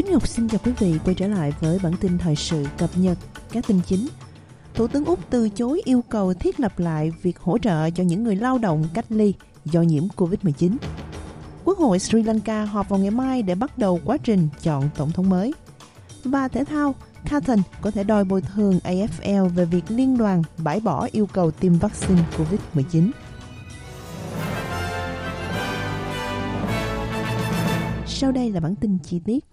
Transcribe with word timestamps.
Bích 0.00 0.10
Ngọc 0.10 0.28
xin 0.28 0.48
chào 0.48 0.60
quý 0.64 0.72
vị 0.78 0.98
quay 1.04 1.14
trở 1.14 1.28
lại 1.28 1.52
với 1.60 1.78
bản 1.82 1.92
tin 2.00 2.18
thời 2.18 2.36
sự 2.36 2.66
cập 2.78 2.90
nhật 2.96 3.18
các 3.52 3.66
tin 3.66 3.80
chính. 3.86 4.08
Thủ 4.74 4.88
tướng 4.88 5.04
Úc 5.04 5.18
từ 5.30 5.48
chối 5.48 5.82
yêu 5.84 6.04
cầu 6.08 6.34
thiết 6.34 6.60
lập 6.60 6.78
lại 6.78 7.12
việc 7.22 7.38
hỗ 7.38 7.58
trợ 7.58 7.90
cho 7.90 8.04
những 8.04 8.24
người 8.24 8.36
lao 8.36 8.58
động 8.58 8.84
cách 8.94 9.04
ly 9.08 9.34
do 9.64 9.82
nhiễm 9.82 10.02
COVID-19. 10.16 10.76
Quốc 11.64 11.78
hội 11.78 11.98
Sri 11.98 12.22
Lanka 12.22 12.64
họp 12.64 12.88
vào 12.88 12.98
ngày 12.98 13.10
mai 13.10 13.42
để 13.42 13.54
bắt 13.54 13.78
đầu 13.78 14.00
quá 14.04 14.16
trình 14.16 14.48
chọn 14.62 14.90
tổng 14.96 15.12
thống 15.12 15.28
mới. 15.28 15.54
Và 16.24 16.48
thể 16.48 16.64
thao, 16.64 16.94
Carlton 17.30 17.58
có 17.80 17.90
thể 17.90 18.04
đòi 18.04 18.24
bồi 18.24 18.42
thường 18.42 18.78
AFL 18.84 19.48
về 19.48 19.64
việc 19.64 19.84
liên 19.88 20.18
đoàn 20.18 20.42
bãi 20.58 20.80
bỏ 20.80 21.08
yêu 21.12 21.26
cầu 21.26 21.50
tiêm 21.50 21.72
vaccine 21.78 22.22
COVID-19. 22.36 23.10
Sau 28.06 28.32
đây 28.32 28.50
là 28.50 28.60
bản 28.60 28.76
tin 28.76 28.98
chi 29.04 29.18
tiết. 29.24 29.44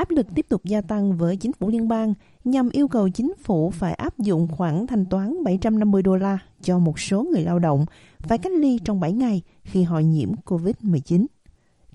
Áp 0.00 0.10
lực 0.10 0.26
tiếp 0.34 0.46
tục 0.48 0.64
gia 0.64 0.80
tăng 0.80 1.16
với 1.16 1.36
chính 1.36 1.52
phủ 1.52 1.68
liên 1.68 1.88
bang 1.88 2.14
nhằm 2.44 2.70
yêu 2.70 2.88
cầu 2.88 3.08
chính 3.08 3.32
phủ 3.44 3.70
phải 3.70 3.94
áp 3.94 4.18
dụng 4.18 4.48
khoản 4.50 4.86
thanh 4.86 5.04
toán 5.06 5.44
750 5.44 6.02
đô 6.02 6.16
la 6.16 6.38
cho 6.62 6.78
một 6.78 7.00
số 7.00 7.22
người 7.22 7.42
lao 7.42 7.58
động 7.58 7.84
phải 8.18 8.38
cách 8.38 8.52
ly 8.52 8.78
trong 8.84 9.00
7 9.00 9.12
ngày 9.12 9.42
khi 9.62 9.82
họ 9.82 9.98
nhiễm 9.98 10.32
COVID-19. 10.44 11.26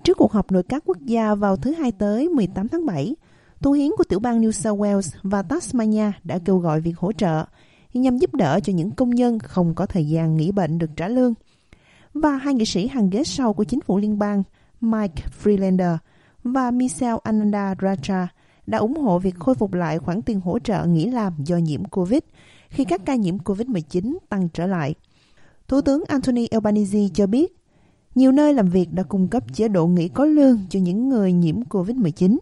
Trước 0.04 0.16
cuộc 0.16 0.32
họp 0.32 0.52
nội 0.52 0.62
các 0.62 0.82
quốc 0.86 0.98
gia 1.00 1.34
vào 1.34 1.56
thứ 1.56 1.72
Hai 1.72 1.92
tới 1.92 2.28
18 2.28 2.68
tháng 2.68 2.86
7, 2.86 3.14
Thủ 3.60 3.72
hiến 3.72 3.90
của 3.98 4.04
tiểu 4.04 4.18
bang 4.18 4.42
New 4.42 4.50
South 4.50 4.80
Wales 4.80 5.18
và 5.22 5.42
Tasmania 5.42 6.12
đã 6.24 6.38
kêu 6.44 6.58
gọi 6.58 6.80
việc 6.80 6.98
hỗ 6.98 7.12
trợ 7.12 7.44
nhằm 7.94 8.18
giúp 8.18 8.34
đỡ 8.34 8.60
cho 8.60 8.72
những 8.72 8.90
công 8.90 9.10
nhân 9.10 9.38
không 9.38 9.74
có 9.74 9.86
thời 9.86 10.08
gian 10.08 10.36
nghỉ 10.36 10.52
bệnh 10.52 10.78
được 10.78 10.90
trả 10.96 11.08
lương. 11.08 11.34
Và 12.14 12.36
hai 12.36 12.54
nghị 12.54 12.64
sĩ 12.64 12.86
hàng 12.86 13.10
ghế 13.10 13.24
sau 13.24 13.52
của 13.52 13.64
chính 13.64 13.80
phủ 13.80 13.98
liên 13.98 14.18
bang 14.18 14.42
Mike 14.80 15.24
Freelander 15.42 15.96
và 16.52 16.70
Michelle 16.70 17.18
Ananda 17.22 17.74
Raja 17.74 18.26
đã 18.66 18.78
ủng 18.78 18.96
hộ 18.96 19.18
việc 19.18 19.34
khôi 19.38 19.54
phục 19.54 19.74
lại 19.74 19.98
khoản 19.98 20.22
tiền 20.22 20.40
hỗ 20.40 20.58
trợ 20.58 20.84
nghỉ 20.84 21.06
làm 21.06 21.32
do 21.44 21.56
nhiễm 21.56 21.84
COVID 21.84 22.20
khi 22.68 22.84
các 22.84 23.00
ca 23.04 23.14
nhiễm 23.14 23.38
COVID-19 23.38 24.16
tăng 24.28 24.48
trở 24.48 24.66
lại. 24.66 24.94
Thủ 25.68 25.80
tướng 25.80 26.04
Anthony 26.08 26.46
Albanese 26.46 26.98
cho 27.14 27.26
biết, 27.26 27.56
nhiều 28.14 28.32
nơi 28.32 28.54
làm 28.54 28.68
việc 28.68 28.92
đã 28.92 29.02
cung 29.02 29.28
cấp 29.28 29.42
chế 29.54 29.68
độ 29.68 29.86
nghỉ 29.86 30.08
có 30.08 30.24
lương 30.24 30.58
cho 30.68 30.80
những 30.80 31.08
người 31.08 31.32
nhiễm 31.32 31.62
COVID-19. 31.62 32.38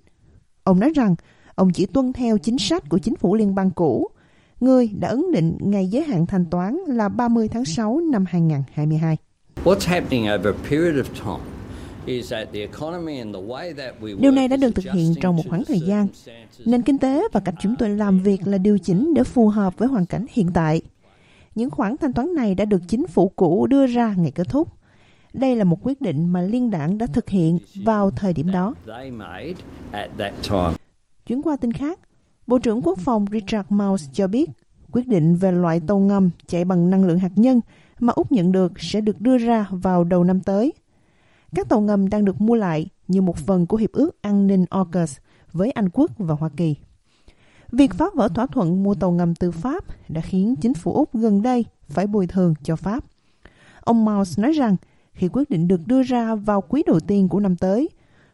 Ông 0.64 0.80
nói 0.80 0.92
rằng 0.94 1.14
ông 1.54 1.72
chỉ 1.72 1.86
tuân 1.86 2.12
theo 2.12 2.38
chính 2.38 2.58
sách 2.58 2.88
của 2.88 2.98
chính 2.98 3.16
phủ 3.16 3.34
liên 3.34 3.54
bang 3.54 3.70
cũ, 3.70 4.08
người 4.60 4.90
đã 4.98 5.08
ấn 5.08 5.32
định 5.32 5.56
ngày 5.60 5.86
giới 5.86 6.02
hạn 6.02 6.26
thanh 6.26 6.44
toán 6.44 6.74
là 6.74 7.08
30 7.08 7.48
tháng 7.48 7.64
6 7.64 8.00
năm 8.00 8.24
2022. 8.28 9.16
What's 9.64 9.88
happening 9.88 10.28
over 10.34 10.54
a 10.54 10.68
period 10.68 10.96
of 10.96 11.36
time 11.36 11.53
Điều 14.18 14.32
này 14.32 14.48
đã 14.48 14.56
được 14.56 14.74
thực 14.74 14.84
hiện 14.92 15.14
trong 15.20 15.36
một 15.36 15.42
khoảng 15.48 15.64
thời 15.64 15.80
gian. 15.80 16.06
Nền 16.64 16.82
kinh 16.82 16.98
tế 16.98 17.22
và 17.32 17.40
cách 17.40 17.54
chúng 17.60 17.74
tôi 17.78 17.90
làm 17.90 18.20
việc 18.20 18.46
là 18.46 18.58
điều 18.58 18.78
chỉnh 18.78 19.14
để 19.14 19.24
phù 19.24 19.48
hợp 19.48 19.78
với 19.78 19.88
hoàn 19.88 20.06
cảnh 20.06 20.26
hiện 20.30 20.50
tại. 20.54 20.82
Những 21.54 21.70
khoản 21.70 21.96
thanh 21.96 22.12
toán 22.12 22.34
này 22.34 22.54
đã 22.54 22.64
được 22.64 22.82
chính 22.88 23.06
phủ 23.06 23.32
cũ 23.36 23.66
đưa 23.66 23.86
ra 23.86 24.14
ngày 24.18 24.30
kết 24.30 24.48
thúc. 24.48 24.68
Đây 25.32 25.56
là 25.56 25.64
một 25.64 25.78
quyết 25.82 26.00
định 26.00 26.28
mà 26.32 26.40
liên 26.40 26.70
đảng 26.70 26.98
đã 26.98 27.06
thực 27.06 27.28
hiện 27.28 27.58
vào 27.84 28.10
thời 28.10 28.32
điểm 28.32 28.50
đó. 28.52 28.74
Chuyển 31.26 31.42
qua 31.42 31.56
tin 31.56 31.72
khác, 31.72 32.00
Bộ 32.46 32.58
trưởng 32.58 32.82
Quốc 32.82 32.98
phòng 32.98 33.26
Richard 33.32 33.66
Mouse 33.68 34.10
cho 34.12 34.26
biết 34.26 34.50
quyết 34.92 35.08
định 35.08 35.36
về 35.36 35.52
loại 35.52 35.80
tàu 35.86 35.98
ngầm 35.98 36.30
chạy 36.46 36.64
bằng 36.64 36.90
năng 36.90 37.04
lượng 37.04 37.18
hạt 37.18 37.32
nhân 37.36 37.60
mà 37.98 38.12
Úc 38.12 38.32
nhận 38.32 38.52
được 38.52 38.72
sẽ 38.78 39.00
được 39.00 39.20
đưa 39.20 39.38
ra 39.38 39.66
vào 39.70 40.04
đầu 40.04 40.24
năm 40.24 40.40
tới– 40.40 40.72
các 41.54 41.68
tàu 41.68 41.80
ngầm 41.80 42.08
đang 42.08 42.24
được 42.24 42.40
mua 42.40 42.54
lại 42.54 42.86
như 43.08 43.22
một 43.22 43.36
phần 43.36 43.66
của 43.66 43.76
Hiệp 43.76 43.92
ước 43.92 44.22
An 44.22 44.46
ninh 44.46 44.64
AUKUS 44.70 45.16
với 45.52 45.70
Anh 45.70 45.88
Quốc 45.92 46.10
và 46.18 46.34
Hoa 46.34 46.48
Kỳ. 46.56 46.76
Việc 47.72 47.94
phá 47.94 48.06
vỡ 48.14 48.28
thỏa 48.28 48.46
thuận 48.46 48.82
mua 48.82 48.94
tàu 48.94 49.10
ngầm 49.10 49.34
từ 49.34 49.50
Pháp 49.50 49.84
đã 50.08 50.20
khiến 50.20 50.54
chính 50.56 50.74
phủ 50.74 50.92
Úc 50.92 51.14
gần 51.14 51.42
đây 51.42 51.64
phải 51.88 52.06
bồi 52.06 52.26
thường 52.26 52.54
cho 52.62 52.76
Pháp. 52.76 53.04
Ông 53.80 54.04
Mouse 54.04 54.42
nói 54.42 54.52
rằng 54.52 54.76
khi 55.12 55.28
quyết 55.32 55.50
định 55.50 55.68
được 55.68 55.86
đưa 55.86 56.02
ra 56.02 56.34
vào 56.34 56.60
quý 56.60 56.82
đầu 56.86 57.00
tiên 57.00 57.28
của 57.28 57.40
năm 57.40 57.56
tới, 57.56 57.88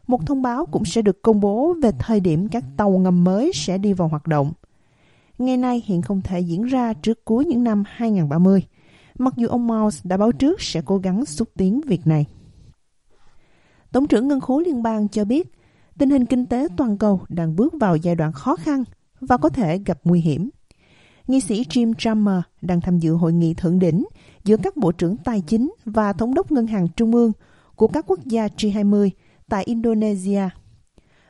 một 0.06 0.26
thông 0.26 0.42
báo 0.42 0.66
cũng 0.66 0.84
sẽ 0.84 1.02
được 1.02 1.22
công 1.22 1.40
bố 1.40 1.74
về 1.82 1.90
thời 1.98 2.20
điểm 2.20 2.48
các 2.48 2.64
tàu 2.76 2.90
ngầm 2.90 3.24
mới 3.24 3.52
sẽ 3.54 3.78
đi 3.78 3.92
vào 3.92 4.08
hoạt 4.08 4.26
động. 4.26 4.52
Ngày 5.38 5.56
nay 5.56 5.82
hiện 5.86 6.02
không 6.02 6.22
thể 6.22 6.40
diễn 6.40 6.62
ra 6.62 6.92
trước 6.92 7.24
cuối 7.24 7.44
những 7.44 7.64
năm 7.64 7.84
2030, 7.86 8.66
mặc 9.18 9.34
dù 9.36 9.48
ông 9.48 9.66
Mouse 9.66 10.00
đã 10.04 10.16
báo 10.16 10.32
trước 10.32 10.60
sẽ 10.60 10.82
cố 10.84 10.98
gắng 10.98 11.24
xúc 11.24 11.48
tiến 11.56 11.80
việc 11.86 12.06
này. 12.06 12.26
Tổng 13.92 14.06
trưởng 14.06 14.28
Ngân 14.28 14.40
khố 14.40 14.60
Liên 14.60 14.82
bang 14.82 15.08
cho 15.08 15.24
biết 15.24 15.52
tình 15.98 16.10
hình 16.10 16.26
kinh 16.26 16.46
tế 16.46 16.68
toàn 16.76 16.98
cầu 16.98 17.20
đang 17.28 17.56
bước 17.56 17.74
vào 17.80 17.96
giai 17.96 18.14
đoạn 18.14 18.32
khó 18.32 18.56
khăn 18.56 18.84
và 19.20 19.36
có 19.36 19.48
thể 19.48 19.78
gặp 19.86 19.98
nguy 20.04 20.20
hiểm. 20.20 20.50
Nghị 21.26 21.40
sĩ 21.40 21.64
Jim 21.64 21.94
Chalmers 21.98 22.46
đang 22.62 22.80
tham 22.80 22.98
dự 22.98 23.12
hội 23.12 23.32
nghị 23.32 23.54
thượng 23.54 23.78
đỉnh 23.78 24.04
giữa 24.44 24.56
các 24.56 24.76
bộ 24.76 24.92
trưởng 24.92 25.16
tài 25.16 25.40
chính 25.40 25.72
và 25.84 26.12
thống 26.12 26.34
đốc 26.34 26.52
ngân 26.52 26.66
hàng 26.66 26.88
trung 26.96 27.14
ương 27.14 27.32
của 27.76 27.88
các 27.88 28.04
quốc 28.08 28.20
gia 28.24 28.46
G20 28.46 29.10
tại 29.48 29.64
Indonesia. 29.64 30.48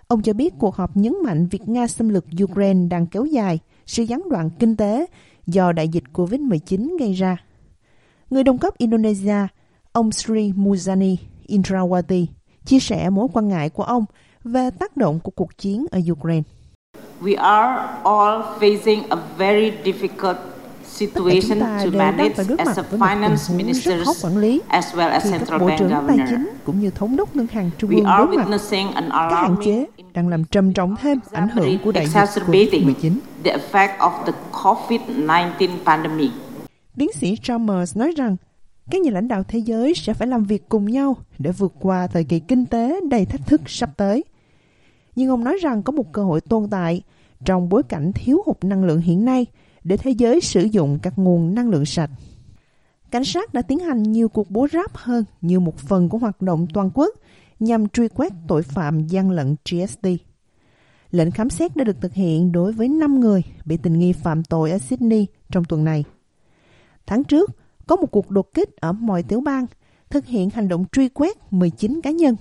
Ông 0.06 0.22
cho 0.22 0.32
biết 0.32 0.54
cuộc 0.58 0.74
họp 0.74 0.96
nhấn 0.96 1.14
mạnh 1.24 1.46
việc 1.46 1.68
Nga 1.68 1.86
xâm 1.86 2.08
lược 2.08 2.24
Ukraine 2.42 2.88
đang 2.88 3.06
kéo 3.06 3.24
dài 3.24 3.58
sự 3.86 4.02
gián 4.02 4.22
đoạn 4.30 4.50
kinh 4.58 4.76
tế 4.76 5.06
do 5.46 5.72
đại 5.72 5.88
dịch 5.88 6.04
COVID-19 6.12 6.98
gây 6.98 7.12
ra. 7.12 7.36
Người 8.30 8.44
đồng 8.44 8.58
cấp 8.58 8.74
Indonesia, 8.78 9.46
ông 9.92 10.12
Sri 10.12 10.52
Muzani 10.52 11.16
Indrawati, 11.46 12.26
chia 12.70 12.80
sẻ 12.80 13.10
mối 13.10 13.28
quan 13.32 13.48
ngại 13.48 13.68
của 13.68 13.82
ông 13.82 14.04
về 14.44 14.70
tác 14.70 14.96
động 14.96 15.20
của 15.20 15.30
cuộc 15.30 15.58
chiến 15.58 15.86
ở 15.90 16.00
Ukraine. 16.12 16.42
We 17.22 17.36
are 17.42 17.82
all 18.04 18.42
facing 18.60 19.02
a 19.08 19.16
very 19.38 19.72
difficult 19.84 20.36
situation 20.84 21.60
to 21.60 21.90
manage 21.98 22.34
as 22.58 22.78
a 22.78 22.82
finance 22.82 24.40
lý 24.40 24.60
as 24.68 24.94
well 24.94 25.10
as 25.10 25.32
central 25.32 25.60
bank 25.60 25.80
governor. 25.80 26.40
Cũng 26.64 26.80
như 26.80 26.90
thống 26.90 27.16
đốc 27.16 27.36
ngân 27.36 27.46
hàng 27.52 27.70
trung 27.78 27.90
ương 27.90 28.04
đối 28.04 28.26
mặt 28.26 28.46
các 29.10 29.36
hạn 29.36 29.56
chế 29.64 29.86
đang 30.14 30.28
làm 30.28 30.44
trầm 30.44 30.72
trọng 30.72 30.96
thêm 30.96 31.20
ảnh 31.32 31.48
hưởng 31.48 31.78
của 31.84 31.92
đại 31.92 32.06
dịch 32.06 32.42
COVID-19. 32.46 33.12
The 33.44 33.56
effect 33.58 33.98
of 33.98 34.10
the 34.26 34.32
COVID-19 34.52 35.68
pandemic. 35.84 36.30
Tiến 36.96 37.12
sĩ 37.12 37.36
Chalmers 37.42 37.96
nói 37.96 38.12
rằng 38.16 38.36
các 38.90 39.00
nhà 39.00 39.10
lãnh 39.10 39.28
đạo 39.28 39.42
thế 39.48 39.58
giới 39.58 39.94
sẽ 39.94 40.14
phải 40.14 40.28
làm 40.28 40.44
việc 40.44 40.68
cùng 40.68 40.90
nhau 40.90 41.16
để 41.38 41.52
vượt 41.52 41.74
qua 41.80 42.06
thời 42.06 42.24
kỳ 42.24 42.40
kinh 42.40 42.66
tế 42.66 43.00
đầy 43.10 43.24
thách 43.24 43.46
thức 43.46 43.60
sắp 43.66 43.90
tới. 43.96 44.24
Nhưng 45.16 45.28
ông 45.30 45.44
nói 45.44 45.58
rằng 45.62 45.82
có 45.82 45.92
một 45.92 46.12
cơ 46.12 46.24
hội 46.24 46.40
tồn 46.40 46.68
tại 46.70 47.02
trong 47.44 47.68
bối 47.68 47.82
cảnh 47.82 48.12
thiếu 48.14 48.42
hụt 48.46 48.64
năng 48.64 48.84
lượng 48.84 49.00
hiện 49.00 49.24
nay 49.24 49.46
để 49.84 49.96
thế 49.96 50.10
giới 50.10 50.40
sử 50.40 50.62
dụng 50.62 50.98
các 51.02 51.18
nguồn 51.18 51.54
năng 51.54 51.70
lượng 51.70 51.86
sạch. 51.86 52.10
Cảnh 53.10 53.24
sát 53.24 53.54
đã 53.54 53.62
tiến 53.62 53.78
hành 53.78 54.02
nhiều 54.02 54.28
cuộc 54.28 54.50
bố 54.50 54.66
ráp 54.72 54.96
hơn 54.96 55.24
như 55.40 55.60
một 55.60 55.78
phần 55.78 56.08
của 56.08 56.18
hoạt 56.18 56.42
động 56.42 56.66
toàn 56.74 56.90
quốc 56.94 57.14
nhằm 57.60 57.88
truy 57.88 58.08
quét 58.08 58.32
tội 58.48 58.62
phạm 58.62 59.06
gian 59.06 59.30
lận 59.30 59.56
GST. 59.70 60.06
Lệnh 61.10 61.30
khám 61.30 61.50
xét 61.50 61.76
đã 61.76 61.84
được 61.84 62.00
thực 62.00 62.14
hiện 62.14 62.52
đối 62.52 62.72
với 62.72 62.88
5 62.88 63.20
người 63.20 63.42
bị 63.64 63.76
tình 63.76 63.98
nghi 63.98 64.12
phạm 64.12 64.42
tội 64.42 64.70
ở 64.70 64.78
Sydney 64.78 65.26
trong 65.50 65.64
tuần 65.64 65.84
này. 65.84 66.04
Tháng 67.06 67.24
trước, 67.24 67.50
có 67.90 67.96
một 67.96 68.10
cuộc 68.10 68.30
đột 68.30 68.54
kích 68.54 68.76
ở 68.76 68.92
mọi 68.92 69.22
tiểu 69.22 69.40
bang, 69.40 69.66
thực 70.10 70.26
hiện 70.26 70.50
hành 70.50 70.68
động 70.68 70.84
truy 70.92 71.08
quét 71.08 71.36
19 71.50 72.00
cá 72.02 72.10
nhân. 72.10 72.36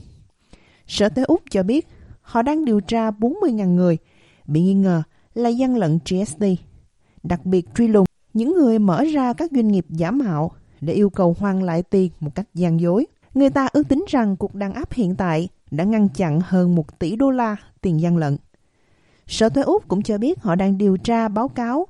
Sở 0.88 1.10
Tế 1.10 1.24
Úc 1.24 1.42
cho 1.52 1.64
biết 1.64 1.88
họ 2.22 2.42
đang 2.42 2.66
điều 2.66 2.80
tra 2.80 3.12
40.000 3.12 3.76
người 3.76 3.98
bị 4.46 4.62
nghi 4.62 4.74
ngờ 4.74 5.04
là 5.34 5.50
gian 5.50 5.76
lận 5.76 6.00
GST, 6.10 6.44
đặc 7.24 7.46
biệt 7.46 7.66
truy 7.76 7.88
lùng 7.88 8.06
những 8.34 8.54
người 8.54 8.80
mở 8.80 9.04
ra 9.04 9.34
các 9.34 9.52
doanh 9.52 9.68
nghiệp 9.68 9.86
giả 9.90 10.12
mạo 10.12 10.52
để 10.82 10.94
yêu 10.94 11.10
cầu 11.10 11.36
hoàn 11.40 11.64
lại 11.64 11.84
tiền 11.84 12.12
một 12.20 12.36
cách 12.36 12.48
gian 12.54 12.80
dối. 12.80 13.06
Người 13.34 13.50
ta 13.50 13.68
ước 13.74 13.88
tính 13.88 14.06
rằng 14.08 14.36
cuộc 14.36 14.56
đàn 14.56 14.74
áp 14.74 14.94
hiện 14.94 15.16
tại 15.16 15.50
đã 15.72 15.84
ngăn 15.84 16.10
chặn 16.10 16.42
hơn 16.44 16.76
1 16.76 17.00
tỷ 17.00 17.16
đô 17.16 17.30
la 17.30 17.56
tiền 17.82 18.00
gian 18.02 18.18
lận. 18.18 18.38
Sở 19.28 19.50
Thuế 19.50 19.64
Úc 19.64 19.88
cũng 19.88 20.02
cho 20.02 20.18
biết 20.18 20.40
họ 20.42 20.56
đang 20.56 20.78
điều 20.78 20.98
tra 20.98 21.28
báo 21.28 21.48
cáo 21.48 21.88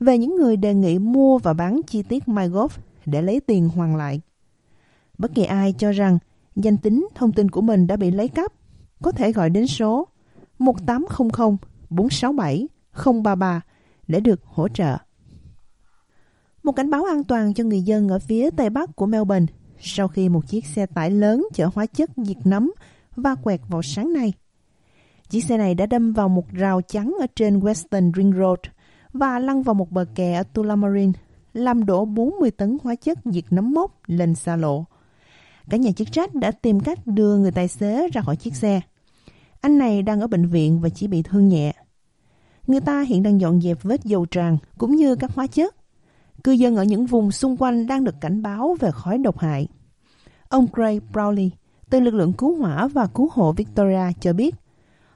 về 0.00 0.18
những 0.18 0.36
người 0.36 0.56
đề 0.56 0.74
nghị 0.74 0.98
mua 0.98 1.38
và 1.38 1.52
bán 1.52 1.80
chi 1.86 2.02
tiết 2.02 2.28
MyGov 2.28 2.72
để 3.06 3.22
lấy 3.22 3.40
tiền 3.40 3.68
hoàn 3.68 3.96
lại. 3.96 4.20
Bất 5.18 5.34
kỳ 5.34 5.44
ai 5.44 5.74
cho 5.78 5.92
rằng 5.92 6.18
danh 6.56 6.76
tính, 6.76 7.08
thông 7.14 7.32
tin 7.32 7.50
của 7.50 7.60
mình 7.60 7.86
đã 7.86 7.96
bị 7.96 8.10
lấy 8.10 8.28
cắp, 8.28 8.52
có 9.02 9.12
thể 9.12 9.32
gọi 9.32 9.50
đến 9.50 9.66
số 9.66 10.08
1800 10.58 11.56
467 11.90 12.68
033 13.22 13.60
để 14.08 14.20
được 14.20 14.40
hỗ 14.44 14.68
trợ. 14.68 14.96
Một 16.62 16.72
cảnh 16.72 16.90
báo 16.90 17.04
an 17.04 17.24
toàn 17.24 17.54
cho 17.54 17.64
người 17.64 17.82
dân 17.82 18.08
ở 18.08 18.18
phía 18.18 18.50
tây 18.50 18.70
bắc 18.70 18.96
của 18.96 19.06
Melbourne 19.06 19.46
sau 19.78 20.08
khi 20.08 20.28
một 20.28 20.48
chiếc 20.48 20.66
xe 20.66 20.86
tải 20.86 21.10
lớn 21.10 21.48
chở 21.54 21.68
hóa 21.74 21.86
chất 21.86 22.10
diệt 22.16 22.36
nấm 22.44 22.72
va 23.16 23.34
quẹt 23.34 23.60
vào 23.68 23.82
sáng 23.82 24.12
nay. 24.12 24.32
Chiếc 25.28 25.44
xe 25.44 25.58
này 25.58 25.74
đã 25.74 25.86
đâm 25.86 26.12
vào 26.12 26.28
một 26.28 26.52
rào 26.52 26.80
chắn 26.82 27.14
ở 27.20 27.26
trên 27.36 27.60
Western 27.60 28.12
Ring 28.16 28.32
Road 28.32 28.58
và 29.12 29.38
lăn 29.38 29.62
vào 29.62 29.74
một 29.74 29.90
bờ 29.90 30.04
kè 30.14 30.34
ở 30.34 30.42
Tullamarine 30.42 31.12
làm 31.52 31.86
đổ 31.86 32.04
40 32.04 32.50
tấn 32.50 32.78
hóa 32.82 32.94
chất 32.94 33.18
diệt 33.24 33.44
nấm 33.50 33.72
mốc 33.72 34.00
lên 34.06 34.34
xa 34.34 34.56
lộ. 34.56 34.84
Cả 35.70 35.76
nhà 35.76 35.92
chức 35.92 36.12
trách 36.12 36.34
đã 36.34 36.50
tìm 36.50 36.80
cách 36.80 37.06
đưa 37.06 37.36
người 37.36 37.50
tài 37.52 37.68
xế 37.68 38.08
ra 38.12 38.20
khỏi 38.22 38.36
chiếc 38.36 38.56
xe. 38.56 38.80
Anh 39.60 39.78
này 39.78 40.02
đang 40.02 40.20
ở 40.20 40.26
bệnh 40.26 40.46
viện 40.46 40.80
và 40.80 40.88
chỉ 40.88 41.06
bị 41.06 41.22
thương 41.22 41.48
nhẹ. 41.48 41.72
Người 42.66 42.80
ta 42.80 43.00
hiện 43.02 43.22
đang 43.22 43.40
dọn 43.40 43.60
dẹp 43.60 43.82
vết 43.82 44.04
dầu 44.04 44.26
tràn 44.26 44.56
cũng 44.78 44.96
như 44.96 45.14
các 45.14 45.30
hóa 45.34 45.46
chất. 45.46 45.76
Cư 46.44 46.52
dân 46.52 46.76
ở 46.76 46.84
những 46.84 47.06
vùng 47.06 47.30
xung 47.30 47.56
quanh 47.56 47.86
đang 47.86 48.04
được 48.04 48.14
cảnh 48.20 48.42
báo 48.42 48.76
về 48.80 48.90
khói 48.90 49.18
độc 49.18 49.38
hại. 49.38 49.68
Ông 50.48 50.66
Gray 50.72 51.00
Browley 51.12 51.50
từ 51.90 52.00
lực 52.00 52.14
lượng 52.14 52.32
cứu 52.32 52.56
hỏa 52.56 52.88
và 52.88 53.06
cứu 53.06 53.28
hộ 53.32 53.52
Victoria 53.52 54.12
cho 54.20 54.32
biết, 54.32 54.54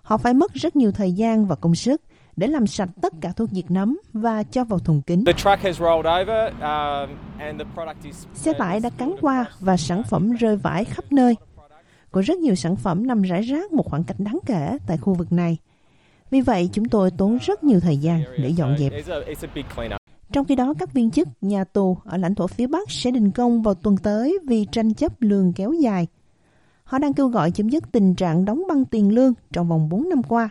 họ 0.02 0.16
phải 0.16 0.34
mất 0.34 0.54
rất 0.54 0.76
nhiều 0.76 0.92
thời 0.92 1.12
gian 1.12 1.46
và 1.46 1.56
công 1.56 1.74
sức 1.74 2.02
để 2.36 2.46
làm 2.46 2.66
sạch 2.66 2.88
tất 3.02 3.12
cả 3.20 3.32
thuốc 3.32 3.50
diệt 3.50 3.70
nấm 3.70 3.98
và 4.12 4.42
cho 4.42 4.64
vào 4.64 4.78
thùng 4.78 5.02
kính. 5.02 5.24
Xe 8.34 8.52
tải 8.58 8.80
đã 8.80 8.90
cắn 8.90 9.14
qua 9.20 9.44
và 9.60 9.76
sản 9.76 10.02
phẩm 10.02 10.32
rơi 10.32 10.56
vãi 10.56 10.84
khắp 10.84 11.12
nơi. 11.12 11.34
Có 12.10 12.22
rất 12.22 12.38
nhiều 12.38 12.54
sản 12.54 12.76
phẩm 12.76 13.06
nằm 13.06 13.22
rải 13.22 13.42
rác 13.42 13.72
một 13.72 13.86
khoảng 13.86 14.04
cách 14.04 14.20
đáng 14.20 14.38
kể 14.46 14.78
tại 14.86 14.96
khu 14.96 15.14
vực 15.14 15.32
này. 15.32 15.56
Vì 16.30 16.40
vậy, 16.40 16.68
chúng 16.72 16.84
tôi 16.84 17.10
tốn 17.10 17.38
rất 17.40 17.64
nhiều 17.64 17.80
thời 17.80 17.96
gian 17.96 18.22
để 18.38 18.48
dọn 18.48 18.76
dẹp. 18.78 18.92
Trong 20.32 20.44
khi 20.44 20.54
đó, 20.54 20.74
các 20.78 20.92
viên 20.92 21.10
chức 21.10 21.28
nhà 21.40 21.64
tù 21.64 21.98
ở 22.04 22.16
lãnh 22.16 22.34
thổ 22.34 22.46
phía 22.46 22.66
Bắc 22.66 22.90
sẽ 22.90 23.10
đình 23.10 23.30
công 23.30 23.62
vào 23.62 23.74
tuần 23.74 23.96
tới 23.96 24.38
vì 24.46 24.66
tranh 24.72 24.94
chấp 24.94 25.12
lương 25.22 25.52
kéo 25.52 25.72
dài. 25.72 26.06
Họ 26.84 26.98
đang 26.98 27.12
kêu 27.12 27.28
gọi 27.28 27.50
chấm 27.50 27.68
dứt 27.68 27.92
tình 27.92 28.14
trạng 28.14 28.44
đóng 28.44 28.62
băng 28.68 28.84
tiền 28.84 29.14
lương 29.14 29.32
trong 29.52 29.68
vòng 29.68 29.88
4 29.88 30.08
năm 30.08 30.22
qua. 30.22 30.50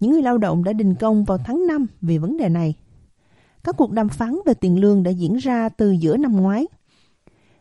Những 0.00 0.12
người 0.12 0.22
lao 0.22 0.38
động 0.38 0.64
đã 0.64 0.72
đình 0.72 0.94
công 0.94 1.24
vào 1.24 1.38
tháng 1.38 1.66
5 1.66 1.86
vì 2.00 2.18
vấn 2.18 2.36
đề 2.36 2.48
này. 2.48 2.74
Các 3.64 3.76
cuộc 3.76 3.92
đàm 3.92 4.08
phán 4.08 4.38
về 4.46 4.54
tiền 4.54 4.80
lương 4.80 5.02
đã 5.02 5.10
diễn 5.10 5.36
ra 5.36 5.68
từ 5.68 5.90
giữa 5.90 6.16
năm 6.16 6.36
ngoái. 6.36 6.66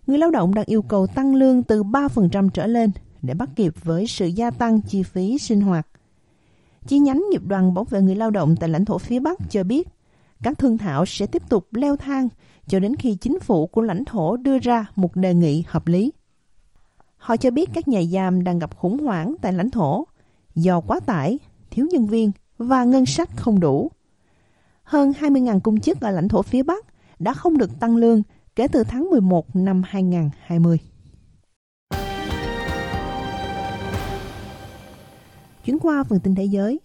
Người 0.08 0.18
lao 0.18 0.32
động 0.32 0.54
đang 0.54 0.66
yêu 0.66 0.82
cầu 0.82 1.08
tăng 1.08 1.36
lương 1.36 1.64
từ 1.64 1.84
3% 1.84 2.50
trở 2.50 2.68
lên 2.68 2.92
để 3.22 3.34
bắt 3.34 3.50
kịp 3.56 3.74
với 3.84 4.08
sự 4.08 4.26
gia 4.26 4.52
tăng 4.52 4.82
chi 4.82 5.04
phí 5.04 5.38
sinh 5.38 5.62
hoạt. 5.62 5.88
Chi 6.88 7.00
nhánh 7.00 7.24
nghiệp 7.32 7.42
đoàn 7.46 7.74
bảo 7.74 7.84
vệ 7.84 8.02
người 8.02 8.16
lao 8.16 8.32
động 8.32 8.56
tại 8.60 8.70
lãnh 8.70 8.86
thổ 8.86 8.98
phía 8.98 9.20
Bắc 9.20 9.38
cho 9.50 9.64
biết 9.64 9.88
các 10.44 10.58
thương 10.58 10.78
thảo 10.78 11.06
sẽ 11.06 11.26
tiếp 11.26 11.50
tục 11.50 11.68
leo 11.74 11.96
thang 11.96 12.30
cho 12.68 12.80
đến 12.80 12.96
khi 12.96 13.16
chính 13.16 13.40
phủ 13.40 13.68
của 13.68 13.82
lãnh 13.82 14.06
thổ 14.06 14.38
đưa 14.38 14.60
ra 14.60 14.86
một 14.96 15.16
đề 15.16 15.34
nghị 15.34 15.64
hợp 15.68 15.88
lý. 15.88 16.12
Họ 17.18 17.38
cho 17.38 17.52
biết 17.52 17.70
các 17.74 17.88
nhà 17.88 18.02
giam 18.04 18.44
đang 18.44 18.60
gặp 18.60 18.78
khủng 18.78 19.00
hoảng 19.00 19.36
tại 19.42 19.54
lãnh 19.54 19.70
thổ 19.70 20.04
do 20.56 20.82
quá 20.82 21.00
tải, 21.00 21.40
thiếu 21.72 21.88
nhân 21.92 22.08
viên 22.08 22.32
và 22.58 22.84
ngân 22.84 23.06
sách 23.06 23.30
không 23.36 23.60
đủ. 23.60 23.92
Hơn 24.84 25.12
20.000 25.12 25.60
công 25.60 25.80
chức 25.80 26.02
ở 26.02 26.12
lãnh 26.12 26.28
thổ 26.28 26.42
phía 26.42 26.64
Bắc 26.64 26.86
đã 27.20 27.34
không 27.34 27.58
được 27.58 27.80
tăng 27.80 27.96
lương 27.96 28.22
kể 28.56 28.68
từ 28.68 28.84
tháng 28.84 29.10
11 29.10 29.56
năm 29.56 29.82
2020. 29.86 30.80
Chuyển 35.66 35.80
qua 35.80 36.04
phần 36.04 36.20
tin 36.20 36.36
thế 36.36 36.46
giới, 36.46 36.80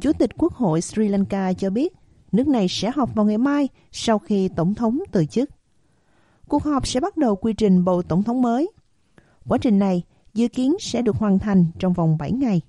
Chủ 0.00 0.12
tịch 0.12 0.30
Quốc 0.38 0.52
hội 0.52 0.80
Sri 0.80 1.08
Lanka 1.08 1.52
cho 1.52 1.70
biết 1.70 1.92
nước 2.32 2.48
này 2.48 2.66
sẽ 2.68 2.90
họp 2.94 3.14
vào 3.14 3.26
ngày 3.26 3.38
mai 3.38 3.68
sau 3.92 4.18
khi 4.18 4.48
Tổng 4.48 4.74
thống 4.74 4.98
từ 5.12 5.26
chức. 5.26 5.50
Cuộc 6.48 6.62
họp 6.62 6.86
sẽ 6.86 7.00
bắt 7.00 7.16
đầu 7.16 7.36
quy 7.36 7.52
trình 7.52 7.84
bầu 7.84 8.02
Tổng 8.02 8.22
thống 8.22 8.42
mới. 8.42 8.70
Quá 9.48 9.58
trình 9.58 9.78
này 9.78 10.02
dự 10.34 10.48
kiến 10.48 10.76
sẽ 10.80 11.02
được 11.02 11.16
hoàn 11.16 11.38
thành 11.38 11.66
trong 11.78 11.92
vòng 11.92 12.18
7 12.18 12.32
ngày. 12.32 12.60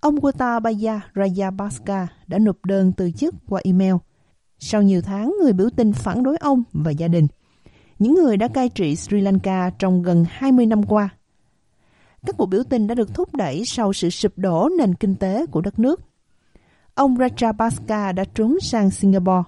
Ông 0.00 0.14
Gotabaya 0.14 1.00
Rajapaksa 1.14 2.06
đã 2.26 2.38
nộp 2.38 2.64
đơn 2.64 2.92
từ 2.92 3.10
chức 3.10 3.34
qua 3.48 3.60
email. 3.64 3.94
Sau 4.58 4.82
nhiều 4.82 5.02
tháng 5.02 5.34
người 5.42 5.52
biểu 5.52 5.68
tình 5.76 5.92
phản 5.92 6.22
đối 6.22 6.36
ông 6.36 6.62
và 6.72 6.90
gia 6.90 7.08
đình, 7.08 7.26
những 7.98 8.14
người 8.14 8.36
đã 8.36 8.48
cai 8.48 8.68
trị 8.68 8.96
Sri 8.96 9.20
Lanka 9.20 9.70
trong 9.78 10.02
gần 10.02 10.24
20 10.28 10.66
năm 10.66 10.82
qua. 10.82 11.08
Các 12.26 12.36
cuộc 12.38 12.46
biểu 12.46 12.62
tình 12.70 12.86
đã 12.86 12.94
được 12.94 13.14
thúc 13.14 13.34
đẩy 13.34 13.64
sau 13.64 13.92
sự 13.92 14.10
sụp 14.10 14.32
đổ 14.36 14.68
nền 14.78 14.94
kinh 14.94 15.16
tế 15.16 15.46
của 15.46 15.60
đất 15.60 15.78
nước 15.78 16.00
ông 16.98 17.14
Rajapaksa 17.14 18.14
đã 18.14 18.24
trốn 18.34 18.60
sang 18.60 18.90
Singapore. 18.90 19.42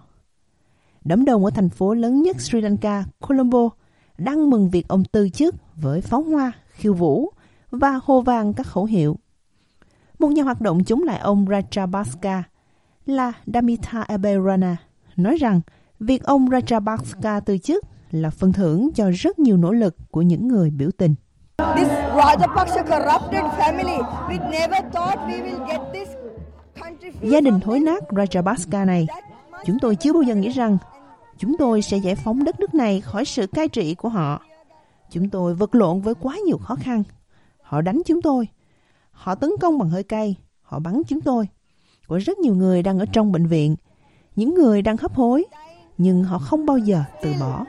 Đám 1.04 1.24
đông 1.24 1.44
ở 1.44 1.50
thành 1.50 1.68
phố 1.68 1.94
lớn 1.94 2.22
nhất 2.22 2.40
Sri 2.40 2.60
Lanka, 2.60 3.04
Colombo, 3.20 3.68
đang 4.18 4.50
mừng 4.50 4.70
việc 4.70 4.88
ông 4.88 5.04
từ 5.12 5.28
chức 5.28 5.54
với 5.76 6.00
pháo 6.00 6.22
hoa, 6.22 6.52
khiêu 6.70 6.94
vũ 6.94 7.32
và 7.70 8.00
hô 8.04 8.20
vang 8.20 8.52
các 8.54 8.66
khẩu 8.66 8.84
hiệu. 8.84 9.16
Một 10.20 10.28
nhà 10.28 10.42
hoạt 10.42 10.60
động 10.60 10.84
chống 10.84 11.02
lại 11.02 11.18
ông 11.18 11.44
Rajapaksa 11.44 12.42
là 13.06 13.32
Damita 13.54 14.02
Aberana 14.02 14.76
nói 15.16 15.36
rằng 15.36 15.60
việc 16.00 16.24
ông 16.24 16.48
Rajapaksa 16.48 17.40
từ 17.40 17.58
chức 17.58 17.84
là 18.10 18.30
phần 18.30 18.52
thưởng 18.52 18.90
cho 18.94 19.10
rất 19.10 19.38
nhiều 19.38 19.56
nỗ 19.56 19.72
lực 19.72 19.96
của 20.10 20.22
những 20.22 20.48
người 20.48 20.70
biểu 20.70 20.90
tình. 20.96 21.14
Gia 27.22 27.40
đình 27.40 27.60
thối 27.60 27.80
nát 27.80 28.02
Rajapaksa 28.08 28.86
này, 28.86 29.06
chúng 29.66 29.78
tôi 29.78 29.96
chưa 29.96 30.12
bao 30.12 30.22
giờ 30.22 30.34
nghĩ 30.34 30.48
rằng 30.48 30.78
chúng 31.38 31.56
tôi 31.58 31.82
sẽ 31.82 31.96
giải 31.96 32.14
phóng 32.14 32.44
đất 32.44 32.60
nước 32.60 32.74
này 32.74 33.00
khỏi 33.00 33.24
sự 33.24 33.46
cai 33.46 33.68
trị 33.68 33.94
của 33.94 34.08
họ. 34.08 34.42
Chúng 35.10 35.30
tôi 35.30 35.54
vật 35.54 35.74
lộn 35.74 36.00
với 36.00 36.14
quá 36.14 36.36
nhiều 36.46 36.58
khó 36.58 36.74
khăn. 36.74 37.02
Họ 37.62 37.80
đánh 37.80 38.02
chúng 38.06 38.22
tôi. 38.22 38.48
Họ 39.20 39.34
tấn 39.34 39.50
công 39.60 39.78
bằng 39.78 39.90
hơi 39.90 40.02
cay. 40.02 40.36
Họ 40.62 40.78
bắn 40.78 41.02
chúng 41.08 41.20
tôi. 41.20 41.48
của 42.08 42.18
rất 42.18 42.38
nhiều 42.38 42.54
người 42.54 42.82
đang 42.82 42.98
ở 42.98 43.04
trong 43.12 43.32
bệnh 43.32 43.46
viện. 43.46 43.76
Những 44.36 44.54
người 44.54 44.82
đang 44.82 44.96
hấp 44.96 45.14
hối. 45.14 45.44
Nhưng 45.98 46.24
họ 46.24 46.38
không 46.38 46.66
bao 46.66 46.78
giờ 46.78 47.02
từ 47.22 47.32
bỏ. 47.40 47.64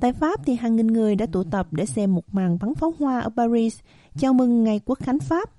Tại 0.00 0.12
Pháp 0.12 0.40
thì 0.46 0.54
hàng 0.54 0.76
nghìn 0.76 0.86
người 0.86 1.16
đã 1.16 1.26
tụ 1.26 1.44
tập 1.44 1.68
để 1.70 1.86
xem 1.86 2.14
một 2.14 2.34
màn 2.34 2.58
bắn 2.60 2.74
pháo 2.74 2.94
hoa 2.98 3.20
ở 3.20 3.30
Paris 3.36 3.78
chào 4.18 4.32
mừng 4.32 4.64
ngày 4.64 4.80
quốc 4.84 4.98
khánh 4.98 5.18
Pháp. 5.18 5.50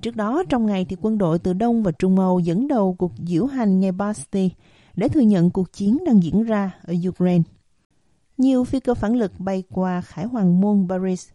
Trước 0.00 0.16
đó, 0.16 0.42
trong 0.48 0.66
ngày 0.66 0.86
thì 0.88 0.96
quân 1.00 1.18
đội 1.18 1.38
từ 1.38 1.52
Đông 1.52 1.82
và 1.82 1.92
Trung 1.92 2.18
Âu 2.18 2.40
dẫn 2.40 2.68
đầu 2.68 2.94
cuộc 2.98 3.12
diễu 3.26 3.46
hành 3.46 3.80
ngày 3.80 3.92
Bastille 3.92 4.54
để 4.94 5.08
thừa 5.08 5.20
nhận 5.20 5.50
cuộc 5.50 5.72
chiến 5.72 5.98
đang 6.06 6.22
diễn 6.22 6.42
ra 6.42 6.70
ở 6.84 6.94
Ukraine. 7.08 7.42
Nhiều 8.38 8.64
phi 8.64 8.80
cơ 8.80 8.94
phản 8.94 9.16
lực 9.16 9.32
bay 9.38 9.62
qua 9.70 10.00
khải 10.00 10.24
hoàng 10.24 10.60
môn 10.60 10.86
Paris. 10.88 11.28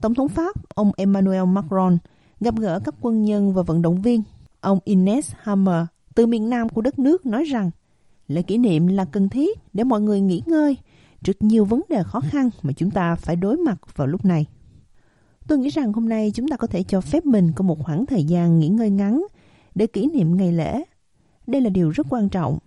Tổng 0.00 0.14
thống 0.14 0.28
Pháp, 0.28 0.74
ông 0.74 0.90
Emmanuel 0.96 1.44
Macron, 1.44 1.98
gặp 2.40 2.58
gỡ 2.58 2.80
các 2.84 2.94
quân 3.00 3.24
nhân 3.24 3.52
và 3.52 3.62
vận 3.62 3.82
động 3.82 4.02
viên. 4.02 4.22
Ông 4.60 4.78
Ines 4.84 5.32
Hammer 5.38 5.86
từ 6.14 6.26
miền 6.26 6.50
Nam 6.50 6.68
của 6.68 6.80
đất 6.80 6.98
nước 6.98 7.26
nói 7.26 7.44
rằng 7.44 7.70
lễ 8.28 8.42
kỷ 8.42 8.58
niệm 8.58 8.86
là 8.86 9.04
cần 9.04 9.28
thiết 9.28 9.58
để 9.72 9.84
mọi 9.84 10.00
người 10.00 10.20
nghỉ 10.20 10.42
ngơi 10.46 10.76
trước 11.22 11.42
nhiều 11.42 11.64
vấn 11.64 11.82
đề 11.88 12.02
khó 12.02 12.20
khăn 12.20 12.50
mà 12.62 12.72
chúng 12.72 12.90
ta 12.90 13.14
phải 13.14 13.36
đối 13.36 13.56
mặt 13.56 13.96
vào 13.96 14.06
lúc 14.06 14.24
này. 14.24 14.46
Tôi 15.48 15.58
nghĩ 15.58 15.68
rằng 15.68 15.92
hôm 15.92 16.08
nay 16.08 16.32
chúng 16.34 16.48
ta 16.48 16.56
có 16.56 16.66
thể 16.66 16.82
cho 16.82 17.00
phép 17.00 17.26
mình 17.26 17.52
có 17.56 17.64
một 17.64 17.78
khoảng 17.82 18.06
thời 18.06 18.24
gian 18.24 18.58
nghỉ 18.58 18.68
ngơi 18.68 18.90
ngắn 18.90 19.26
để 19.74 19.86
kỷ 19.86 20.06
niệm 20.06 20.36
ngày 20.36 20.52
lễ. 20.52 20.82
Đây 21.46 21.60
là 21.60 21.70
điều 21.70 21.90
rất 21.90 22.06
quan 22.10 22.28
trọng. 22.28 22.58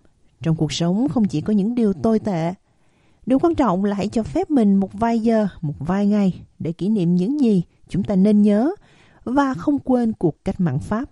Trong 0.41 0.55
cuộc 0.55 0.73
sống 0.73 1.09
không 1.09 1.25
chỉ 1.25 1.41
có 1.41 1.53
những 1.53 1.75
điều 1.75 1.93
tồi 1.93 2.19
tệ. 2.19 2.53
Điều 3.29 3.39
quan 3.39 3.55
trọng 3.55 3.85
là 3.85 3.95
hãy 3.95 4.07
cho 4.07 4.23
phép 4.23 4.49
mình 4.51 4.75
một 4.75 4.93
vài 4.93 5.19
giờ, 5.19 5.47
một 5.61 5.73
vài 5.79 6.07
ngày 6.07 6.41
để 6.59 6.71
kỷ 6.71 6.89
niệm 6.89 7.15
những 7.15 7.41
gì 7.41 7.63
chúng 7.87 8.03
ta 8.03 8.15
nên 8.15 8.41
nhớ 8.41 8.71
và 9.23 9.53
không 9.53 9.79
quên 9.79 10.13
cuộc 10.13 10.45
cách 10.45 10.59
mạng 10.59 10.79
Pháp. 10.79 11.09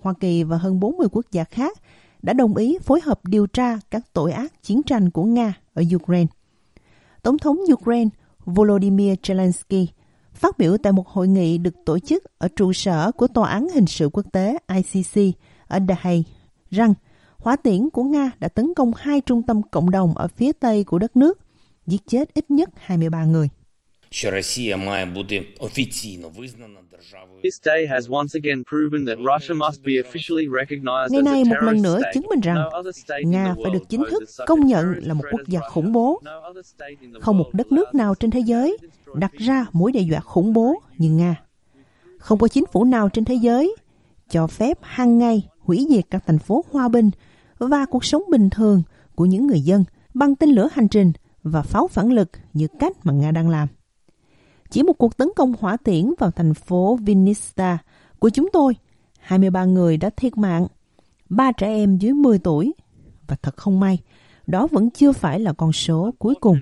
Hoa 0.00 0.14
Kỳ 0.20 0.42
và 0.42 0.56
hơn 0.56 0.80
40 0.80 1.08
quốc 1.12 1.26
gia 1.32 1.44
khác 1.44 1.78
đã 2.22 2.32
đồng 2.32 2.56
ý 2.56 2.78
phối 2.82 3.00
hợp 3.00 3.20
điều 3.24 3.46
tra 3.46 3.78
các 3.90 4.12
tội 4.12 4.32
ác 4.32 4.62
chiến 4.62 4.82
tranh 4.82 5.10
của 5.10 5.24
Nga 5.24 5.54
ở 5.74 5.82
Ukraine. 5.94 6.32
Tổng 7.22 7.38
thống 7.38 7.58
Ukraine 7.72 8.10
Volodymyr 8.44 9.12
Zelensky 9.22 9.86
phát 10.32 10.58
biểu 10.58 10.76
tại 10.76 10.92
một 10.92 11.08
hội 11.08 11.28
nghị 11.28 11.58
được 11.58 11.74
tổ 11.84 11.98
chức 11.98 12.24
ở 12.38 12.48
trụ 12.56 12.72
sở 12.72 13.12
của 13.12 13.26
Tòa 13.26 13.48
án 13.48 13.68
Hình 13.74 13.86
sự 13.86 14.08
Quốc 14.12 14.26
tế 14.32 14.58
ICC 14.68 15.36
ở 15.66 15.78
The 15.88 15.94
Hague 15.98 16.22
rằng 16.70 16.94
hỏa 17.42 17.56
tiễn 17.56 17.90
của 17.90 18.02
Nga 18.02 18.30
đã 18.40 18.48
tấn 18.48 18.74
công 18.74 18.92
hai 18.96 19.20
trung 19.20 19.42
tâm 19.42 19.62
cộng 19.62 19.90
đồng 19.90 20.14
ở 20.16 20.28
phía 20.28 20.52
tây 20.52 20.84
của 20.84 20.98
đất 20.98 21.16
nước, 21.16 21.38
giết 21.86 22.02
chết 22.06 22.34
ít 22.34 22.50
nhất 22.50 22.70
23 22.76 23.24
người. 23.24 23.48
Ngày 31.10 31.22
nay 31.24 31.44
một 31.44 31.56
lần 31.62 31.82
nữa 31.82 32.00
chứng 32.14 32.26
minh 32.30 32.40
rằng 32.40 32.68
Nga 33.24 33.54
phải 33.62 33.72
được 33.72 33.88
chính 33.88 34.02
thức 34.10 34.22
công 34.46 34.66
nhận 34.66 34.94
là 35.02 35.14
một 35.14 35.24
quốc 35.32 35.40
gia 35.46 35.60
khủng 35.60 35.92
bố. 35.92 36.22
Không 37.20 37.38
một 37.38 37.50
đất 37.52 37.72
nước 37.72 37.94
nào 37.94 38.14
trên 38.14 38.30
thế 38.30 38.40
giới 38.40 38.76
đặt 39.14 39.32
ra 39.32 39.66
mối 39.72 39.92
đe 39.92 40.00
dọa 40.00 40.20
khủng 40.20 40.52
bố 40.52 40.82
như 40.98 41.10
Nga. 41.10 41.36
Không 42.18 42.38
có 42.38 42.48
chính 42.48 42.64
phủ 42.72 42.84
nào 42.84 43.08
trên 43.08 43.24
thế 43.24 43.34
giới 43.34 43.76
cho 44.30 44.46
phép 44.46 44.78
hàng 44.82 45.18
ngày 45.18 45.48
hủy 45.60 45.86
diệt 45.90 46.04
các 46.10 46.22
thành 46.26 46.38
phố 46.38 46.64
hòa 46.70 46.88
bình 46.88 47.10
và 47.68 47.86
cuộc 47.86 48.04
sống 48.04 48.22
bình 48.30 48.50
thường 48.50 48.82
của 49.14 49.24
những 49.24 49.46
người 49.46 49.60
dân 49.60 49.84
bằng 50.14 50.36
tên 50.36 50.50
lửa 50.50 50.68
hành 50.72 50.88
trình 50.88 51.12
và 51.42 51.62
pháo 51.62 51.88
phản 51.88 52.12
lực 52.12 52.30
như 52.52 52.66
cách 52.78 52.96
mà 53.02 53.12
Nga 53.12 53.30
đang 53.30 53.48
làm. 53.48 53.68
Chỉ 54.70 54.82
một 54.82 54.92
cuộc 54.92 55.16
tấn 55.16 55.28
công 55.36 55.54
hỏa 55.60 55.76
tiễn 55.76 56.10
vào 56.18 56.30
thành 56.30 56.54
phố 56.54 56.96
Vinnytsia 56.96 57.76
của 58.18 58.28
chúng 58.28 58.48
tôi, 58.52 58.76
23 59.20 59.64
người 59.64 59.96
đã 59.96 60.10
thiệt 60.10 60.38
mạng, 60.38 60.66
ba 61.28 61.52
trẻ 61.52 61.66
em 61.66 61.98
dưới 61.98 62.12
10 62.12 62.38
tuổi. 62.38 62.72
Và 63.26 63.36
thật 63.42 63.56
không 63.56 63.80
may, 63.80 63.98
đó 64.46 64.66
vẫn 64.70 64.90
chưa 64.90 65.12
phải 65.12 65.40
là 65.40 65.52
con 65.52 65.72
số 65.72 66.10
cuối 66.18 66.34
cùng. 66.40 66.58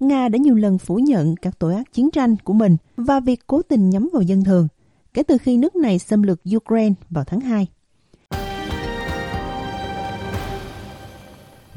Nga 0.00 0.28
đã 0.28 0.38
nhiều 0.38 0.54
lần 0.54 0.78
phủ 0.78 0.96
nhận 0.96 1.34
các 1.36 1.58
tội 1.58 1.74
ác 1.74 1.92
chiến 1.92 2.10
tranh 2.10 2.36
của 2.44 2.52
mình 2.52 2.76
và 2.96 3.20
việc 3.20 3.40
cố 3.46 3.62
tình 3.62 3.90
nhắm 3.90 4.10
vào 4.12 4.22
dân 4.22 4.44
thường 4.44 4.68
kể 5.14 5.22
từ 5.22 5.38
khi 5.38 5.58
nước 5.58 5.76
này 5.76 5.98
xâm 5.98 6.22
lược 6.22 6.40
Ukraine 6.56 6.94
vào 7.10 7.24
tháng 7.24 7.40
2. 7.40 7.66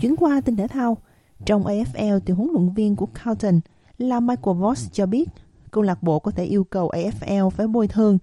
Chuyển 0.04 0.16
qua 0.16 0.42
tin 0.42 0.56
thể 0.56 0.68
thao, 0.68 0.98
trong 1.46 1.64
AFL 1.64 2.20
thì 2.26 2.34
huấn 2.34 2.50
luyện 2.54 2.74
viên 2.74 2.96
của 2.96 3.06
Carlton 3.06 3.60
là 3.98 4.20
Michael 4.20 4.58
Voss 4.58 4.92
cho 4.92 5.06
biết 5.06 5.30
câu 5.72 5.84
lạc 5.84 6.04
bộ 6.04 6.20
có 6.20 6.32
thể 6.32 6.46
yêu 6.46 6.64
cầu 6.64 6.90
AFL 6.90 7.50
phải 7.50 7.68
bồi 7.68 7.88
thường 7.88 8.18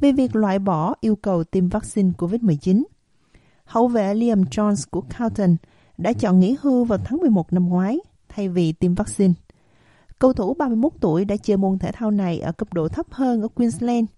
về 0.00 0.12
việc 0.12 0.36
loại 0.36 0.58
bỏ 0.58 0.94
yêu 1.00 1.16
cầu 1.16 1.44
tiêm 1.44 1.68
vaccine 1.68 2.10
COVID-19. 2.18 2.82
Hậu 3.64 3.88
vệ 3.88 4.14
Liam 4.14 4.42
Jones 4.42 4.84
của 4.90 5.00
Carlton 5.00 5.56
đã 5.98 6.12
chọn 6.12 6.40
nghỉ 6.40 6.56
hưu 6.60 6.84
vào 6.84 6.98
tháng 7.04 7.18
11 7.18 7.52
năm 7.52 7.68
ngoái 7.68 7.98
thay 8.28 8.48
vì 8.48 8.72
tiêm 8.72 8.94
vaccine. 8.94 9.34
Cầu 10.18 10.32
thủ 10.32 10.54
31 10.54 10.92
tuổi 11.00 11.24
đã 11.24 11.36
chơi 11.36 11.56
môn 11.56 11.78
thể 11.78 11.92
thao 11.92 12.10
này 12.10 12.40
ở 12.40 12.52
cấp 12.52 12.72
độ 12.74 12.88
thấp 12.88 13.06
hơn 13.10 13.42
ở 13.42 13.48
Queensland, 13.48 14.08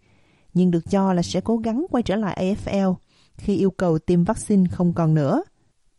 nhưng 0.55 0.71
được 0.71 0.91
cho 0.91 1.13
là 1.13 1.23
sẽ 1.23 1.41
cố 1.41 1.57
gắng 1.57 1.87
quay 1.91 2.03
trở 2.03 2.17
lại 2.17 2.55
AFL 2.65 2.95
khi 3.37 3.57
yêu 3.57 3.71
cầu 3.71 3.99
tiêm 3.99 4.25
vaccine 4.25 4.65
không 4.71 4.93
còn 4.93 5.15
nữa. 5.15 5.43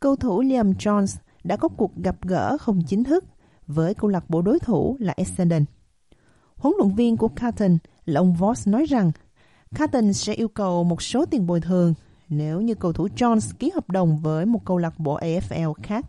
Cầu 0.06 0.16
thủ 0.16 0.42
Liam 0.42 0.72
Jones 0.72 1.18
đã 1.44 1.58
có 1.58 1.68
cuộc 1.68 1.92
gặp 1.96 2.16
gỡ 2.22 2.58
không 2.58 2.82
chính 2.88 3.04
thức 3.04 3.24
với 3.68 3.94
câu 3.94 4.10
lạc 4.10 4.30
bộ 4.30 4.42
đối 4.42 4.60
thủ 4.60 4.98
là 5.00 5.14
Essendon. 5.18 5.66
Huấn 6.56 6.76
luyện 6.80 6.96
viên 6.96 7.18
của 7.18 7.28
Carlton 7.28 7.78
là 8.06 8.20
ông 8.20 8.34
Voss 8.34 8.68
nói 8.68 8.86
rằng 8.86 9.12
Carlton 9.76 10.14
sẽ 10.14 10.34
yêu 10.34 10.48
cầu 10.48 10.84
một 10.84 11.02
số 11.02 11.26
tiền 11.26 11.48
bồi 11.48 11.62
thường 11.62 11.94
nếu 12.30 12.62
như 12.62 12.76
cầu 12.76 12.94
thủ 12.94 13.08
Jones 13.16 13.54
ký 13.60 13.72
hợp 13.76 13.90
đồng 13.90 14.20
với 14.20 14.46
một 14.46 14.60
câu 14.66 14.78
lạc 14.78 15.00
bộ 15.00 15.20
AFL 15.20 15.74
khác. 15.84 16.06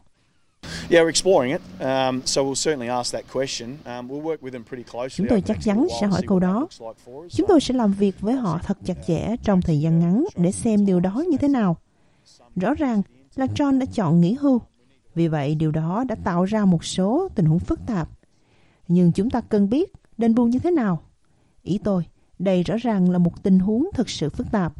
Chúng 5.11 5.27
tôi 5.29 5.41
chắc 5.41 5.57
chắn 5.63 5.87
sẽ 6.01 6.07
hỏi 6.07 6.23
câu 6.27 6.41
đó. 6.41 6.69
Chúng 7.31 7.47
tôi 7.49 7.61
sẽ 7.61 7.75
làm 7.75 7.93
việc 7.93 8.21
với 8.21 8.35
họ 8.35 8.61
thật 8.63 8.79
chặt 8.85 8.97
chẽ 9.07 9.37
trong 9.43 9.63
thời 9.63 9.81
gian 9.81 9.99
ngắn 9.99 10.25
để 10.37 10.53
xem 10.53 10.87
điều 10.87 11.01
đó 11.01 11.25
như 11.29 11.37
thế 11.37 11.49
nào. 11.49 11.77
Rõ 12.57 12.75
ràng 12.75 13.03
là 13.37 13.47
John 13.47 13.79
đã 13.79 13.87
chọn 13.87 14.21
nghỉ 14.21 14.35
hưu. 14.41 14.61
Vì 15.15 15.29
vậy, 15.29 15.55
điều 15.55 15.71
đó 15.71 16.05
đã 16.09 16.15
tạo 16.15 16.45
ra 16.45 16.65
một 16.65 16.85
số 16.85 17.29
tình 17.35 17.47
huống 17.47 17.59
phức 17.59 17.81
tạp. 17.87 18.09
Nhưng 18.89 19.13
chúng 19.13 19.31
ta 19.31 19.41
cần 19.41 19.69
biết 19.71 19.93
đền 20.19 20.35
bù 20.35 20.45
như 20.45 20.59
thế 20.59 20.71
nào. 20.71 21.03
Ý 21.63 21.79
tôi, 21.85 22.07
đây 22.39 22.63
rõ 22.63 22.77
ràng 22.77 23.11
là 23.11 23.19
một 23.19 23.43
tình 23.43 23.59
huống 23.59 23.87
thực 23.95 24.11
sự 24.11 24.31
phức 24.31 24.51
tạp. 24.51 24.73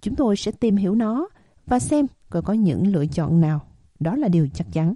Chúng 0.00 0.14
tôi 0.14 0.36
sẽ 0.36 0.52
tìm 0.52 0.76
hiểu 0.76 0.94
nó 0.94 1.28
và 1.66 1.78
xem 1.78 2.06
coi 2.30 2.42
có 2.42 2.52
những 2.52 2.86
lựa 2.86 3.06
chọn 3.06 3.40
nào. 3.40 3.60
Đó 4.00 4.16
là 4.16 4.28
điều 4.28 4.48
chắc 4.54 4.66
chắn. 4.72 4.94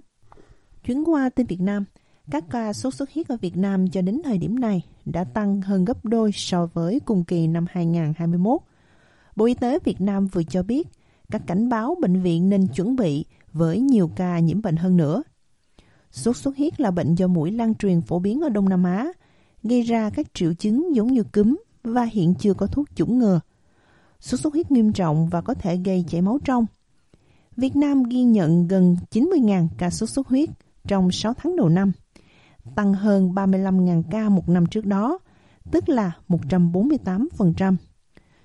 Chuyến 0.85 1.03
qua 1.05 1.29
tin 1.29 1.47
Việt 1.47 1.61
Nam, 1.61 1.85
các 2.31 2.43
ca 2.49 2.73
sốt 2.73 2.93
xuất 2.93 3.13
huyết 3.13 3.27
ở 3.27 3.37
Việt 3.41 3.57
Nam 3.57 3.89
cho 3.89 4.01
đến 4.01 4.21
thời 4.23 4.37
điểm 4.37 4.59
này 4.59 4.81
đã 5.05 5.23
tăng 5.23 5.61
hơn 5.61 5.85
gấp 5.85 6.05
đôi 6.05 6.31
so 6.33 6.65
với 6.65 6.99
cùng 6.99 7.23
kỳ 7.23 7.47
năm 7.47 7.65
2021. 7.69 8.61
Bộ 9.35 9.45
Y 9.45 9.53
tế 9.53 9.79
Việt 9.83 10.01
Nam 10.01 10.27
vừa 10.27 10.43
cho 10.43 10.63
biết 10.63 10.87
các 11.33 11.41
cảnh 11.47 11.69
báo 11.69 11.95
bệnh 12.01 12.21
viện 12.21 12.49
nên 12.49 12.67
chuẩn 12.67 12.95
bị 12.95 13.25
với 13.53 13.79
nhiều 13.79 14.09
ca 14.15 14.39
nhiễm 14.39 14.61
bệnh 14.61 14.75
hơn 14.75 14.97
nữa. 14.97 15.23
Sốt 16.11 16.37
xuất 16.37 16.57
huyết 16.57 16.81
là 16.81 16.91
bệnh 16.91 17.15
do 17.15 17.27
mũi 17.27 17.51
lan 17.51 17.75
truyền 17.75 18.01
phổ 18.01 18.19
biến 18.19 18.41
ở 18.41 18.49
Đông 18.49 18.69
Nam 18.69 18.83
Á, 18.83 19.07
gây 19.63 19.81
ra 19.81 20.09
các 20.09 20.33
triệu 20.33 20.53
chứng 20.53 20.95
giống 20.95 21.07
như 21.07 21.23
cúm 21.23 21.57
và 21.83 22.03
hiện 22.03 22.33
chưa 22.39 22.53
có 22.53 22.67
thuốc 22.67 22.87
chủng 22.95 23.19
ngừa. 23.19 23.39
Sốt 24.19 24.39
xuất 24.39 24.53
huyết 24.53 24.71
nghiêm 24.71 24.93
trọng 24.93 25.27
và 25.29 25.41
có 25.41 25.53
thể 25.53 25.77
gây 25.77 26.05
chảy 26.07 26.21
máu 26.21 26.39
trong. 26.45 26.65
Việt 27.57 27.75
Nam 27.75 28.03
ghi 28.03 28.23
nhận 28.23 28.67
gần 28.67 28.97
90.000 29.11 29.67
ca 29.77 29.89
sốt 29.89 30.09
xuất 30.09 30.27
huyết 30.27 30.49
trong 30.87 31.11
6 31.11 31.33
tháng 31.33 31.55
đầu 31.55 31.69
năm, 31.69 31.91
tăng 32.75 32.93
hơn 32.93 33.33
35.000 33.33 34.03
ca 34.11 34.29
một 34.29 34.49
năm 34.49 34.65
trước 34.65 34.85
đó, 34.85 35.19
tức 35.71 35.89
là 35.89 36.11
148%. 36.29 37.75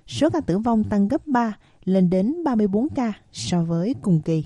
Số 0.09 0.29
ca 0.29 0.41
tử 0.41 0.57
vong 0.57 0.83
tăng 0.83 1.07
gấp 1.07 1.27
3 1.27 1.57
lên 1.85 2.09
đến 2.09 2.43
34 2.43 2.89
ca 2.89 3.13
so 3.31 3.63
với 3.63 3.95
cùng 4.01 4.21
kỳ. 4.21 4.45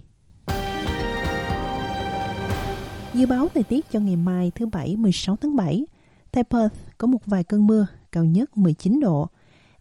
Dự 3.13 3.25
báo 3.25 3.47
thời 3.53 3.63
tiết 3.63 3.85
cho 3.91 3.99
ngày 3.99 4.15
mai 4.15 4.51
thứ 4.55 4.65
Bảy 4.65 4.95
16 4.95 5.35
tháng 5.35 5.55
7, 5.55 5.85
tại 6.31 6.43
Perth 6.43 6.75
có 6.97 7.07
một 7.07 7.25
vài 7.25 7.43
cơn 7.43 7.67
mưa, 7.67 7.87
cao 8.11 8.25
nhất 8.25 8.57
19 8.57 8.99
độ. 8.99 9.27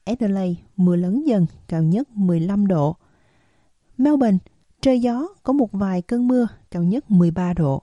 Adelaide 0.04 0.60
mưa 0.76 0.96
lớn 0.96 1.26
dần, 1.26 1.46
cao 1.68 1.82
nhất 1.82 2.08
15 2.10 2.66
độ. 2.66 2.96
Melbourne 3.98 4.38
trời 4.80 5.00
gió, 5.00 5.28
có 5.42 5.52
một 5.52 5.72
vài 5.72 6.02
cơn 6.02 6.28
mưa, 6.28 6.46
cao 6.70 6.82
nhất 6.82 7.10
13 7.10 7.52
độ. 7.52 7.82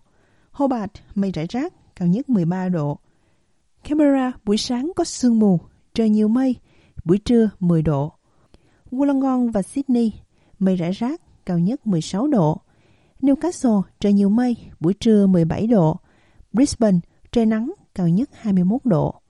Hobart 0.51 0.91
mây 1.15 1.31
rải 1.31 1.45
rác, 1.49 1.73
cao 1.95 2.07
nhất 2.07 2.29
13 2.29 2.69
độ. 2.69 2.99
Canberra 3.83 4.31
buổi 4.45 4.57
sáng 4.57 4.91
có 4.95 5.03
sương 5.03 5.39
mù, 5.39 5.59
trời 5.93 6.09
nhiều 6.09 6.27
mây, 6.27 6.55
buổi 7.03 7.17
trưa 7.17 7.49
10 7.59 7.81
độ. 7.81 8.13
Wollongong 8.91 9.51
và 9.51 9.61
Sydney 9.61 10.11
mây 10.59 10.75
rải 10.75 10.91
rác, 10.91 11.21
cao 11.45 11.59
nhất 11.59 11.87
16 11.87 12.27
độ. 12.27 12.61
Newcastle 13.21 13.81
trời 13.99 14.13
nhiều 14.13 14.29
mây, 14.29 14.57
buổi 14.79 14.93
trưa 14.93 15.27
17 15.27 15.67
độ. 15.67 15.97
Brisbane 16.53 16.99
trời 17.31 17.45
nắng, 17.45 17.73
cao 17.95 18.07
nhất 18.07 18.29
21 18.33 18.85
độ. 18.85 19.21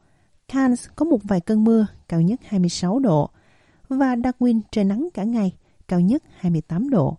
Cairns 0.47 0.87
có 0.95 1.05
một 1.05 1.19
vài 1.23 1.41
cơn 1.41 1.63
mưa, 1.63 1.87
cao 2.07 2.21
nhất 2.21 2.39
26 2.45 2.99
độ. 2.99 3.29
Và 3.89 4.15
Darwin 4.15 4.61
trời 4.71 4.85
nắng 4.85 5.09
cả 5.13 5.23
ngày, 5.23 5.55
cao 5.87 5.99
nhất 5.99 6.23
28 6.37 6.89
độ. 6.89 7.17